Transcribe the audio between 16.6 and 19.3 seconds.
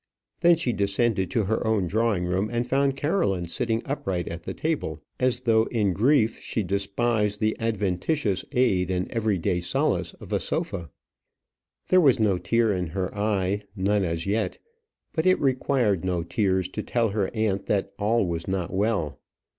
to tell her aunt that all was not well.